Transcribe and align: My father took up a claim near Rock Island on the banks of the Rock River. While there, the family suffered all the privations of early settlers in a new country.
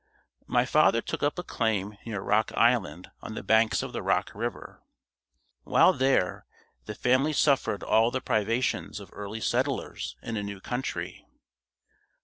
My 0.47 0.65
father 0.65 0.99
took 0.99 1.21
up 1.21 1.37
a 1.37 1.43
claim 1.43 1.95
near 2.07 2.21
Rock 2.21 2.51
Island 2.57 3.11
on 3.21 3.35
the 3.35 3.43
banks 3.43 3.83
of 3.83 3.93
the 3.93 4.01
Rock 4.01 4.31
River. 4.33 4.81
While 5.61 5.93
there, 5.93 6.47
the 6.85 6.95
family 6.95 7.33
suffered 7.33 7.83
all 7.83 8.09
the 8.09 8.19
privations 8.19 8.99
of 8.99 9.11
early 9.13 9.41
settlers 9.41 10.15
in 10.23 10.37
a 10.37 10.41
new 10.41 10.59
country. 10.59 11.27